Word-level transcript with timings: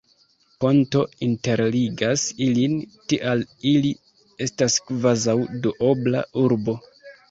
Ponto 0.63 1.03
interligas 1.27 2.25
ilin, 2.47 2.75
tial 3.13 3.47
ili 3.75 3.95
estas 4.49 4.83
kvazaŭ 4.91 5.41
Duobla 5.65 6.31
urbo. 6.49 6.83